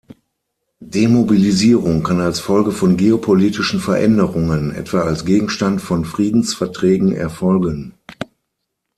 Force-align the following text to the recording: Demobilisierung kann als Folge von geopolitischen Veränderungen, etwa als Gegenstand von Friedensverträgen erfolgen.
Demobilisierung 0.79 2.01
kann 2.01 2.21
als 2.21 2.39
Folge 2.39 2.71
von 2.71 2.97
geopolitischen 2.97 3.79
Veränderungen, 3.79 4.71
etwa 4.73 5.01
als 5.01 5.25
Gegenstand 5.25 5.79
von 5.79 6.05
Friedensverträgen 6.05 7.11
erfolgen. 7.13 7.93